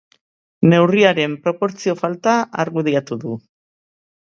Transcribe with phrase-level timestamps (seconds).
[0.71, 3.39] Neurriaren proportzio falta argudiatu du.